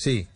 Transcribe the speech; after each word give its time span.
Sí. 0.00 0.26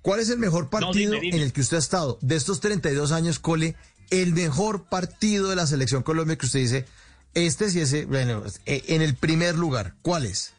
¿Cuál 0.00 0.20
es 0.20 0.28
el 0.30 0.38
mejor 0.38 0.70
partido 0.70 0.92
dime, 1.14 1.20
dime. 1.20 1.36
en 1.38 1.42
el 1.42 1.52
que 1.52 1.60
usted 1.60 1.76
ha 1.76 1.80
estado? 1.80 2.18
De 2.20 2.36
estos 2.36 2.60
32 2.60 3.10
años, 3.10 3.40
Cole, 3.40 3.74
el 4.10 4.32
mejor 4.32 4.84
partido 4.84 5.48
de 5.48 5.56
la 5.56 5.66
selección 5.66 6.04
Colombia 6.04 6.36
que 6.38 6.46
usted 6.46 6.60
dice, 6.60 6.86
este 7.34 7.68
sí 7.70 7.80
ese, 7.80 8.04
bueno, 8.04 8.44
eh, 8.66 8.84
en 8.88 9.02
el 9.02 9.16
primer 9.16 9.56
lugar, 9.56 9.94
¿cuál 10.02 10.24
es? 10.24 10.54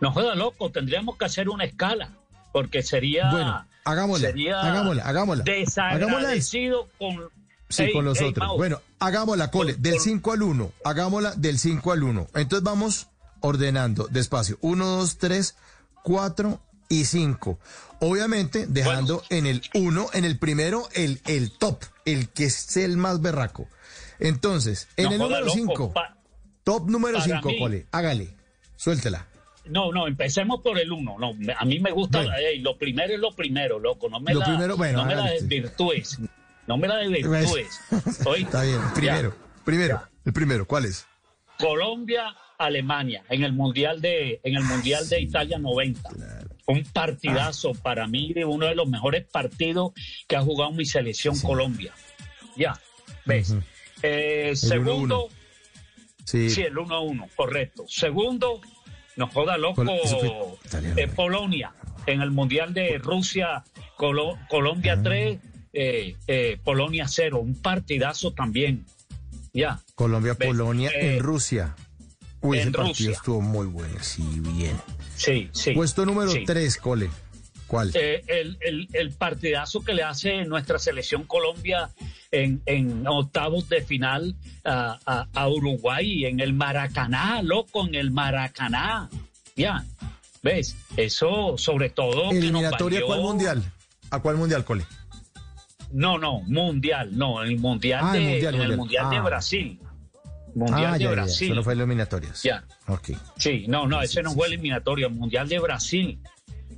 No 0.00 0.12
joda 0.12 0.34
loco, 0.34 0.70
tendríamos 0.70 1.16
que 1.16 1.24
hacer 1.26 1.48
una 1.48 1.64
escala, 1.64 2.10
porque 2.52 2.82
sería, 2.82 3.30
Bueno, 3.30 3.64
hagámosla, 3.84 4.28
sería 4.28 4.60
hagámosla, 4.60 5.02
hagámosla. 5.04 5.44
desagradecido 5.44 6.88
con, 6.98 7.28
Sí, 7.68 7.82
Ey, 7.84 7.92
con 7.92 8.04
los 8.04 8.20
ey, 8.20 8.28
otros. 8.28 8.46
Mau, 8.46 8.56
Bueno, 8.56 8.80
hagámosla, 9.00 9.50
Cole, 9.50 9.74
Por- 9.74 9.82
del 9.82 9.94
por- 9.94 10.02
5 10.02 10.32
al 10.32 10.42
1. 10.42 10.72
Hagámosla 10.84 11.34
del 11.34 11.58
5 11.58 11.90
al 11.92 12.02
1. 12.04 12.28
Entonces 12.34 12.62
vamos 12.62 13.08
ordenando 13.40 14.06
despacio. 14.08 14.56
1, 14.60 14.86
2, 14.86 15.18
3, 15.18 15.56
4 16.04 16.60
y 16.88 17.04
5. 17.04 17.58
Obviamente 18.00 18.66
dejando 18.66 19.22
en 19.30 19.46
el 19.46 19.62
1, 19.74 20.08
en 20.12 20.24
el 20.24 20.38
primero, 20.38 20.88
el, 20.94 21.20
el 21.26 21.50
top, 21.52 21.82
el 22.04 22.28
que 22.28 22.44
es 22.44 22.76
el 22.76 22.96
más 22.96 23.20
berraco. 23.20 23.68
Entonces, 24.18 24.88
en 24.96 25.04
no 25.06 25.10
el 25.12 25.18
número 25.18 25.40
loco, 25.40 25.52
5, 25.54 25.92
pa- 25.92 26.16
top 26.64 26.88
número 26.90 27.18
para 27.18 27.24
5, 27.36 27.48
mí- 27.48 27.58
Cole, 27.58 27.86
hágale, 27.92 28.34
suéltela. 28.76 29.26
No, 29.66 29.90
no, 29.92 30.06
empecemos 30.06 30.60
por 30.62 30.78
el 30.78 30.92
uno. 30.92 31.16
No, 31.18 31.34
me- 31.34 31.52
a 31.58 31.64
mí 31.64 31.80
me 31.80 31.90
gusta, 31.90 32.18
Bueno. 32.18 32.34
ey, 32.36 32.60
lo 32.60 32.76
primero 32.78 33.12
es 33.14 33.18
lo 33.20 33.32
primero, 33.32 33.78
loco. 33.78 34.08
No 34.08 34.20
me 34.20 34.32
Lo 34.32 34.40
la, 34.40 34.46
primero, 34.46 34.76
bueno, 34.76 34.98
no 34.98 35.04
me 35.06 35.14
la 35.16 35.30
desvirtúes. 35.30 36.18
No 36.66 36.76
me 36.76 36.86
la 36.88 36.96
desvirtúes. 36.96 37.80
¿oíste? 38.26 38.42
Está 38.42 38.62
bien, 38.62 38.80
primero, 38.94 39.30
Ya. 39.30 39.64
primero, 39.64 39.94
Ya. 40.02 40.10
el 40.24 40.32
primero, 40.32 40.66
¿cuál 40.66 40.84
es? 40.84 41.06
Colombia, 41.58 42.34
Alemania, 42.58 43.24
en 43.28 43.42
el 43.42 43.52
Mundial 43.52 44.00
de, 44.00 44.40
en 44.42 44.56
el 44.56 44.62
mundial 44.64 45.08
de 45.08 45.20
Italia 45.20 45.58
90. 45.58 46.10
Un 46.66 46.82
partidazo 46.84 47.72
para 47.74 48.06
mí, 48.08 48.32
de 48.32 48.44
uno 48.44 48.66
de 48.66 48.74
los 48.74 48.88
mejores 48.88 49.24
partidos 49.24 49.92
que 50.26 50.36
ha 50.36 50.40
jugado 50.42 50.72
mi 50.72 50.84
selección 50.84 51.38
Colombia. 51.38 51.92
Ya, 52.56 52.80
¿ves? 53.24 53.54
Eh, 54.02 54.48
El 54.50 54.56
segundo, 54.56 55.28
1-1. 55.28 55.32
Sí, 56.24 56.50
sí, 56.50 56.62
el 56.62 56.74
1-1, 56.76 57.28
correcto. 57.36 57.84
Segundo, 57.88 58.60
nos 59.14 59.32
joda 59.32 59.56
loco, 59.58 59.84
Col- 59.84 60.58
italiano, 60.64 60.96
eh. 60.98 61.06
Polonia, 61.08 61.72
en 62.06 62.20
el 62.20 62.32
Mundial 62.32 62.74
de 62.74 62.98
Rusia, 62.98 63.62
Colo- 63.96 64.36
Colombia 64.48 64.96
Ah. 64.98 65.02
3, 65.02 65.38
eh, 65.72 66.16
eh, 66.26 66.58
Polonia 66.64 67.06
0. 67.06 67.38
Un 67.40 67.54
partidazo 67.62 68.32
también. 68.32 68.84
Ya. 69.52 69.80
Colombia, 69.94 70.34
Ves, 70.38 70.48
Polonia 70.48 70.90
eh, 70.90 71.16
en 71.16 71.22
Rusia. 71.22 71.76
Uy, 72.40 72.58
en 72.58 72.62
ese 72.68 72.70
partido 72.72 72.88
Rusia. 72.88 73.10
estuvo 73.12 73.40
muy 73.40 73.66
bueno, 73.66 73.96
sí, 74.02 74.22
bien. 74.40 74.76
Sí, 75.16 75.48
sí. 75.52 75.72
Puesto 75.72 76.04
número 76.06 76.30
sí. 76.30 76.44
3, 76.46 76.76
Cole. 76.76 77.10
¿Cuál? 77.66 77.90
Eh, 77.94 78.22
el, 78.28 78.56
el- 78.60 78.88
el 78.92 79.10
partidazo 79.12 79.82
que 79.82 79.92
le 79.92 80.04
hace 80.04 80.44
nuestra 80.44 80.78
selección 80.78 81.24
Colombia 81.24 81.90
en, 82.30 82.62
en 82.64 83.04
octavos 83.08 83.68
de 83.68 83.82
final 83.82 84.36
a, 84.64 84.98
a- 85.04 85.26
a 85.34 85.48
Uruguay 85.48 86.26
en 86.26 86.38
el 86.38 86.52
Maracaná, 86.52 87.42
loco, 87.42 87.84
en 87.88 87.96
el 87.96 88.12
Maracaná. 88.12 89.08
Ya, 89.56 89.84
¿ves? 90.42 90.76
Eso 90.96 91.56
sobre 91.58 91.90
todo... 91.90 92.30
¿Eliminatoria 92.30 92.98
a 92.98 93.02
valió- 93.02 93.06
cuál 93.06 93.20
mundial? 93.22 93.72
¿A 94.10 94.20
cuál 94.20 94.36
mundial, 94.36 94.64
Cole? 94.64 94.84
No, 95.92 96.18
no, 96.18 96.40
mundial, 96.42 97.16
no, 97.16 97.42
el 97.42 97.58
mundial, 97.58 98.00
Ah, 98.04 98.16
el 98.16 98.22
mundial, 98.24 98.54
en 98.54 98.60
el 98.60 98.76
mundial. 98.76 99.04
mundial 99.06 99.10
de 99.10 99.16
Ah. 99.16 99.22
Brasil. 99.22 99.80
Mundial 100.56 100.86
ah, 100.86 100.92
de 100.94 100.98
ya, 100.98 101.04
ya, 101.04 101.04
ya. 101.04 101.10
Brasil. 101.22 101.46
Eso 101.48 101.54
no 101.54 101.62
fue 101.62 101.72
eliminatorias. 101.74 102.42
Ya. 102.42 102.64
Ok. 102.88 103.10
Sí, 103.36 103.66
no, 103.68 103.86
no, 103.86 104.00
ese 104.02 104.22
no 104.22 104.32
fue 104.32 104.46
eliminatorio, 104.48 105.10
Mundial 105.10 105.48
de 105.48 105.58
Brasil. 105.58 106.18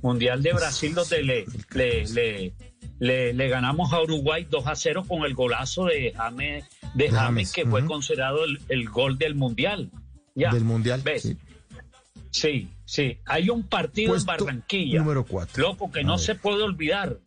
Mundial 0.01 0.43
de 0.43 0.53
Brasil 0.53 0.93
donde 0.93 1.23
le, 1.23 1.45
le, 1.73 2.05
le, 2.07 2.53
le- 2.99 3.33
le 3.33 3.47
ganamos 3.49 3.91
a 3.93 4.01
Uruguay 4.01 4.45
2 4.49 4.67
a 4.67 4.75
0 4.75 5.05
con 5.07 5.23
el 5.23 5.33
golazo 5.33 5.85
de 5.85 6.13
James, 6.15 6.65
de 6.93 7.09
James, 7.09 7.51
que 7.53 7.65
fue 7.65 7.85
considerado 7.85 8.43
el, 8.45 8.59
el 8.69 8.87
gol 8.89 9.17
del 9.17 9.35
Mundial. 9.35 9.89
Ya, 10.35 10.51
Del 10.51 10.63
mundial. 10.63 11.01
¿ves? 11.03 11.23
sí. 11.23 11.37
Sí, 12.31 12.69
sí. 12.85 13.17
Hay 13.25 13.49
un 13.49 13.63
partido 13.63 14.11
Puesto 14.11 14.31
en 14.31 14.37
Barranquilla, 14.45 14.99
número 14.99 15.25
cuatro. 15.25 15.63
loco, 15.63 15.91
que 15.91 16.01
A 16.01 16.03
no 16.03 16.15
ver. 16.17 16.19
se 16.25 16.35
puede 16.35 16.63
olvidar. 16.63 17.17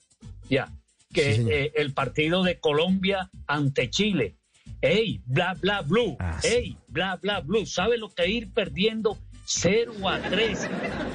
Ya, 0.48 0.70
que 1.12 1.34
Sí, 1.34 1.46
eh, 1.50 1.72
el 1.74 1.92
partido 1.92 2.42
de 2.42 2.58
Colombia 2.60 3.30
ante 3.46 3.90
Chile. 3.90 4.36
Ey, 4.82 5.20
bla, 5.26 5.54
bla, 5.54 5.80
blue. 5.82 6.16
Ah, 6.18 6.38
sí. 6.42 6.48
Ey, 6.48 6.76
bla, 6.88 7.16
bla, 7.16 7.40
blue. 7.40 7.64
¿Sabe 7.64 7.98
lo 7.98 8.08
que 8.08 8.28
ir 8.28 8.52
perdiendo 8.52 9.16
0 9.44 10.08
a 10.08 10.18
3 10.18 10.68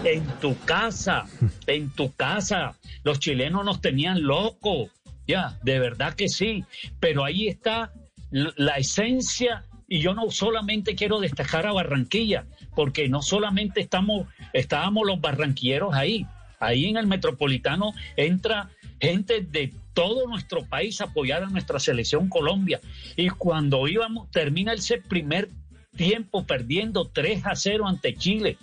en 0.05 0.25
tu 0.39 0.57
casa? 0.59 1.25
En 1.67 1.89
tu 1.89 2.13
casa. 2.13 2.77
Los 3.03 3.19
chilenos 3.19 3.65
nos 3.65 3.81
tenían 3.81 4.23
locos. 4.23 4.89
Ya, 5.27 5.59
de 5.63 5.79
verdad 5.79 6.13
que 6.13 6.29
sí. 6.29 6.63
Pero 7.01 7.25
ahí 7.25 7.49
está 7.49 7.91
la 8.31 8.77
esencia. 8.77 9.65
Y 9.89 9.99
yo 9.99 10.13
no 10.13 10.31
solamente 10.31 10.95
quiero 10.95 11.19
destacar 11.19 11.67
a 11.67 11.73
Barranquilla, 11.73 12.45
porque 12.75 13.09
no 13.09 13.21
solamente 13.21 13.81
estamos, 13.81 14.27
estábamos 14.53 15.05
los 15.05 15.19
barranquilleros 15.19 15.93
ahí. 15.93 16.25
Ahí 16.59 16.85
en 16.85 16.97
el 16.97 17.07
metropolitano 17.07 17.93
entra 18.15 18.69
gente 18.99 19.41
de 19.41 19.73
todo 19.97 20.27
nuestro 20.27 20.63
país 20.63 21.01
apoyar 21.01 21.41
a 21.41 21.49
nuestra 21.49 21.79
selección 21.79 22.29
Colombia. 22.29 22.79
Y 23.15 23.29
cuando 23.29 23.87
íbamos, 23.87 24.29
termina 24.29 24.73
ese 24.73 24.99
primer 24.99 25.49
tiempo 25.95 26.45
perdiendo 26.45 27.05
3 27.05 27.47
a 27.47 27.55
0 27.55 27.87
ante 27.87 28.13
Chile. 28.13 28.59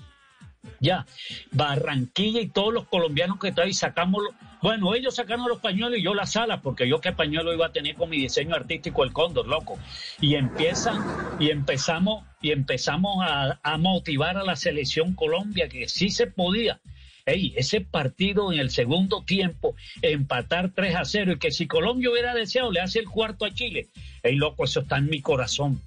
Ya, 0.79 1.07
Barranquilla 1.51 2.41
y 2.41 2.47
todos 2.47 2.73
los 2.73 2.87
colombianos 2.87 3.41
que 3.41 3.49
están 3.49 3.65
ahí 3.65 3.75
sacamos, 3.75 4.23
bueno, 4.63 4.95
ellos 4.95 5.17
sacaron 5.17 5.49
los 5.49 5.59
pañuelos 5.59 5.99
y 5.99 6.05
yo 6.05 6.15
las 6.15 6.37
alas, 6.37 6.61
porque 6.63 6.89
yo 6.89 7.01
qué 7.01 7.11
pañuelo 7.11 7.53
iba 7.53 7.67
a 7.67 7.73
tener 7.73 7.97
con 7.97 8.11
mi 8.11 8.19
diseño 8.19 8.55
artístico 8.55 9.03
el 9.03 9.13
cóndor, 9.13 9.49
loco. 9.49 9.77
Y 10.21 10.37
empiezan, 10.37 11.03
y 11.41 11.51
empezamos, 11.51 12.25
y 12.43 12.53
empezamos 12.53 13.27
a 13.27 13.77
motivar 13.79 14.37
a 14.37 14.45
la 14.45 14.55
selección 14.55 15.15
Colombia, 15.15 15.69
que 15.69 15.89
sí 15.89 16.11
se 16.11 16.29
podía. 16.29 16.81
Ey, 17.27 17.55
ese 17.57 17.81
partido 17.81 18.53
en 18.53 18.59
el 18.61 18.71
segundo 18.71 19.23
tiempo, 19.23 19.75
empatar 20.03 20.73
3 20.75 20.97
a 20.97 21.05
0, 21.05 21.33
y 21.33 21.39
que 21.39 21.51
si 21.51 21.67
Colombia 21.67 22.11
hubiera 22.11 22.35
deseado, 22.35 22.71
le 22.71 22.81
hace 22.81 22.99
el 22.99 23.07
cuarto 23.09 23.47
a 23.47 23.55
Chile. 23.55 23.89
Ey, 24.23 24.37
loco, 24.37 24.65
eso 24.65 24.81
está 24.81 24.99
en 24.99 25.07
mi 25.07 25.23
corazón. 25.23 25.81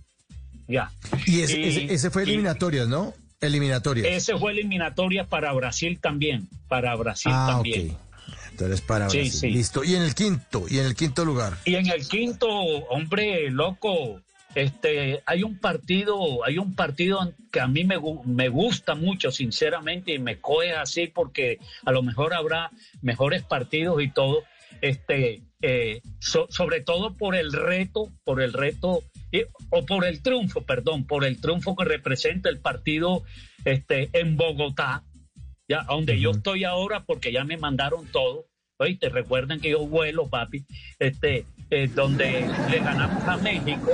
Ya. 0.67 0.91
Y 1.27 1.41
ese, 1.41 1.59
Y- 1.59 1.63
ese, 1.65 1.93
ese 1.93 2.09
fue 2.09 2.23
y- 2.23 2.29
eliminatorias, 2.29 2.87
¿no? 2.87 3.13
Eliminatorias. 3.39 4.07
ese 4.07 4.35
fue 4.35 4.51
eliminatoria 4.51 5.25
para 5.25 5.53
Brasil 5.53 5.99
también, 6.01 6.49
para 6.67 6.95
Brasil 6.95 7.31
ah, 7.35 7.49
también. 7.53 7.91
ok. 7.91 7.97
Entonces 8.51 8.81
para 8.81 9.07
Sí, 9.11 9.17
Brasil. 9.19 9.39
sí. 9.39 9.49
Listo. 9.51 9.83
Y 9.83 9.93
en 9.93 10.01
el 10.01 10.15
quinto, 10.15 10.65
y 10.67 10.79
en 10.79 10.85
el 10.87 10.95
quinto 10.95 11.23
lugar. 11.23 11.55
Y 11.63 11.75
en 11.75 11.85
el 11.87 12.07
quinto, 12.07 12.47
hombre, 12.49 13.51
loco, 13.51 14.19
este, 14.57 15.21
hay 15.27 15.43
un 15.43 15.59
partido, 15.59 16.43
hay 16.43 16.57
un 16.57 16.73
partido 16.73 17.31
que 17.51 17.59
a 17.59 17.67
mí 17.67 17.83
me, 17.83 17.97
me 18.25 18.49
gusta 18.49 18.95
mucho, 18.95 19.29
sinceramente, 19.31 20.15
y 20.15 20.19
me 20.19 20.39
coge 20.39 20.73
así 20.73 21.05
porque 21.07 21.59
a 21.85 21.91
lo 21.91 22.01
mejor 22.01 22.33
habrá 22.33 22.71
mejores 23.03 23.43
partidos 23.43 24.01
y 24.01 24.09
todo, 24.09 24.43
este, 24.81 25.43
eh, 25.61 26.01
so- 26.19 26.47
sobre 26.49 26.81
todo 26.81 27.13
por 27.13 27.35
el 27.35 27.53
reto, 27.53 28.11
por 28.23 28.41
el 28.41 28.51
reto, 28.51 29.03
y- 29.31 29.43
o 29.69 29.85
por 29.85 30.05
el 30.05 30.23
triunfo, 30.23 30.61
perdón, 30.65 31.05
por 31.05 31.23
el 31.23 31.39
triunfo 31.39 31.75
que 31.75 31.85
representa 31.85 32.49
el 32.49 32.59
partido 32.59 33.23
este, 33.63 34.09
en 34.13 34.37
Bogotá, 34.37 35.03
ya, 35.69 35.83
donde 35.83 36.19
yo 36.19 36.31
estoy 36.31 36.63
ahora 36.63 37.03
porque 37.05 37.31
ya 37.31 37.43
me 37.43 37.57
mandaron 37.57 38.07
todo. 38.07 38.45
Oíste, 38.79 39.09
recuerden 39.09 39.59
que 39.59 39.71
yo 39.71 39.85
vuelo, 39.85 40.29
papi, 40.29 40.65
este, 40.99 41.45
eh, 41.69 41.89
donde 41.93 42.47
le 42.67 42.79
ganamos 42.81 43.27
a 43.27 43.37
México, 43.37 43.91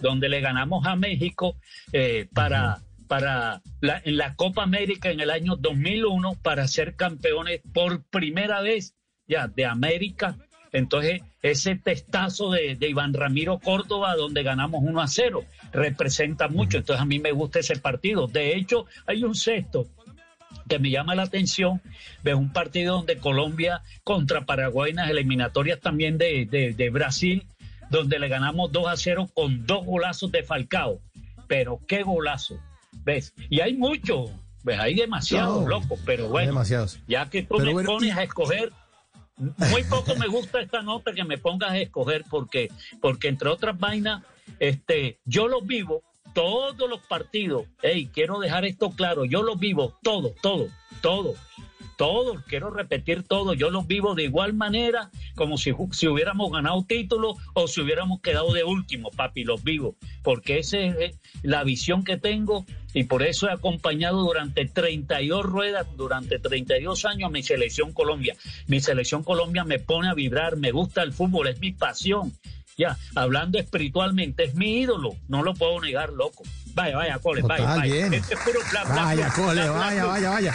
donde 0.00 0.28
le 0.28 0.40
ganamos 0.40 0.86
a 0.86 0.96
México 0.96 1.56
eh, 1.92 2.28
para, 2.32 2.78
para 3.06 3.62
la, 3.80 4.00
en 4.04 4.16
la 4.16 4.34
Copa 4.34 4.62
América 4.62 5.10
en 5.10 5.20
el 5.20 5.30
año 5.30 5.56
2001 5.56 6.36
para 6.42 6.68
ser 6.68 6.96
campeones 6.96 7.60
por 7.72 8.04
primera 8.04 8.60
vez 8.60 8.94
ya 9.26 9.48
de 9.48 9.66
América. 9.66 10.36
Entonces, 10.72 11.22
ese 11.42 11.76
testazo 11.76 12.50
de, 12.50 12.76
de 12.76 12.88
Iván 12.90 13.14
Ramiro 13.14 13.58
Córdoba, 13.58 14.14
donde 14.16 14.42
ganamos 14.42 14.82
1 14.84 15.00
a 15.00 15.06
0, 15.06 15.44
representa 15.72 16.48
mucho. 16.48 16.78
Entonces, 16.78 17.00
a 17.00 17.06
mí 17.06 17.18
me 17.18 17.32
gusta 17.32 17.60
ese 17.60 17.76
partido. 17.76 18.26
De 18.26 18.54
hecho, 18.54 18.86
hay 19.06 19.24
un 19.24 19.34
sexto 19.34 19.88
que 20.68 20.78
me 20.78 20.90
llama 20.90 21.14
la 21.14 21.22
atención, 21.22 21.80
ves 22.22 22.34
un 22.34 22.52
partido 22.52 22.96
donde 22.96 23.18
Colombia 23.18 23.82
contra 24.04 24.44
Paraguay 24.44 24.90
en 24.90 24.96
las 24.96 25.10
eliminatorias 25.10 25.80
también 25.80 26.18
de, 26.18 26.46
de, 26.46 26.90
Brasil, 26.90 27.46
donde 27.90 28.18
le 28.18 28.28
ganamos 28.28 28.72
2 28.72 28.88
a 28.88 28.96
0 28.96 29.30
con 29.34 29.66
dos 29.66 29.84
golazos 29.84 30.30
de 30.32 30.42
Falcao. 30.42 31.00
Pero 31.46 31.80
qué 31.86 32.02
golazo, 32.02 32.58
¿ves? 33.04 33.32
Y 33.48 33.60
hay 33.60 33.74
muchos, 33.74 34.30
¿ves? 34.62 34.78
Hay 34.78 34.94
demasiados 34.94 35.66
locos, 35.66 35.98
pero 36.04 36.28
bueno, 36.28 36.62
ya 37.06 37.30
que 37.30 37.42
tú 37.42 37.58
me 37.58 37.84
pones 37.84 38.16
a 38.16 38.22
escoger, 38.22 38.72
muy 39.36 39.84
poco 39.84 40.14
me 40.16 40.26
gusta 40.26 40.60
esta 40.60 40.82
nota 40.82 41.12
que 41.12 41.24
me 41.24 41.38
pongas 41.38 41.70
a 41.70 41.78
escoger 41.78 42.24
porque, 42.28 42.70
porque 43.00 43.28
entre 43.28 43.48
otras 43.48 43.78
vainas, 43.78 44.22
este, 44.58 45.18
yo 45.24 45.48
los 45.48 45.66
vivo 45.66 46.02
todos 46.34 46.88
los 46.88 47.00
partidos. 47.00 47.64
Hey, 47.82 48.10
quiero 48.12 48.38
dejar 48.38 48.64
esto 48.64 48.90
claro, 48.90 49.24
yo 49.24 49.42
los 49.42 49.58
vivo 49.58 49.96
todo, 50.02 50.34
todo, 50.42 50.68
todo, 51.00 51.34
todo, 51.98 52.44
quiero 52.46 52.70
repetir 52.70 53.24
todo, 53.24 53.54
yo 53.54 53.70
los 53.70 53.88
vivo 53.88 54.14
de 54.14 54.22
igual 54.22 54.54
manera 54.54 55.10
como 55.34 55.58
si, 55.58 55.74
si 55.90 56.06
hubiéramos 56.06 56.52
ganado 56.52 56.84
título 56.84 57.34
o 57.54 57.66
si 57.66 57.80
hubiéramos 57.80 58.20
quedado 58.20 58.52
de 58.52 58.62
último, 58.62 59.10
papi, 59.10 59.42
los 59.42 59.64
vivo, 59.64 59.96
porque 60.22 60.60
esa 60.60 60.78
es 60.78 61.18
la 61.42 61.64
visión 61.64 62.04
que 62.04 62.16
tengo 62.16 62.64
y 62.94 63.04
por 63.04 63.24
eso 63.24 63.48
he 63.48 63.52
acompañado 63.52 64.20
durante 64.20 64.64
32 64.64 65.44
ruedas, 65.44 65.88
durante 65.96 66.38
32 66.38 67.04
años 67.04 67.26
a 67.26 67.32
mi 67.32 67.42
selección 67.42 67.92
Colombia. 67.92 68.36
Mi 68.68 68.80
selección 68.80 69.24
Colombia 69.24 69.64
me 69.64 69.80
pone 69.80 70.08
a 70.08 70.14
vibrar, 70.14 70.56
me 70.56 70.70
gusta 70.70 71.02
el 71.02 71.12
fútbol, 71.12 71.48
es 71.48 71.58
mi 71.58 71.72
pasión 71.72 72.32
ya, 72.78 72.96
hablando 73.16 73.58
espiritualmente, 73.58 74.44
es 74.44 74.54
mi 74.54 74.78
ídolo, 74.78 75.16
no 75.26 75.42
lo 75.42 75.52
puedo 75.52 75.80
negar, 75.80 76.12
loco. 76.12 76.44
Vaya, 76.74 76.96
vaya, 76.96 77.18
Cole, 77.18 77.42
vaya, 77.42 77.64
vaya. 77.64 78.06
Este 78.06 78.34
es 78.34 78.40
puro 78.40 78.60
vaya, 78.88 79.32
Cole, 79.34 79.68
vaya, 79.68 80.04
vaya, 80.04 80.30
vaya. 80.30 80.54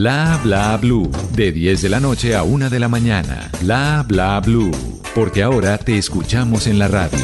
Bla 0.01 0.39
bla 0.41 0.77
blue. 0.77 1.11
De 1.35 1.51
10 1.51 1.83
de 1.83 1.87
la 1.87 1.99
noche 1.99 2.35
a 2.35 2.41
1 2.41 2.71
de 2.71 2.79
la 2.79 2.87
mañana. 2.87 3.51
Bla 3.61 4.03
bla 4.07 4.39
blue. 4.39 4.71
Porque 5.13 5.43
ahora 5.43 5.77
te 5.77 5.95
escuchamos 5.95 6.65
en 6.65 6.79
la 6.79 6.87
radio. 6.87 7.19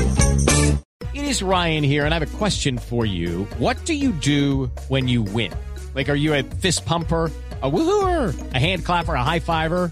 It 1.11 1.23
is 1.23 1.41
Ryan 1.41 1.83
here 1.83 2.05
and 2.05 2.13
I 2.13 2.19
have 2.19 2.31
a 2.31 2.37
question 2.37 2.77
for 2.77 3.03
you. 3.03 3.47
What 3.57 3.77
do 3.87 3.95
you 3.95 4.11
do 4.11 4.69
when 4.89 5.07
you 5.07 5.23
win? 5.23 5.51
Like, 5.95 6.07
are 6.07 6.19
you 6.19 6.35
a 6.35 6.43
fist 6.61 6.85
pumper? 6.85 7.31
a 7.61 7.69
woohooer, 7.69 8.35
a 8.53 8.59
hand 8.59 8.85
clapper, 8.85 9.15
a 9.15 9.23
high 9.23 9.39
fiver. 9.39 9.91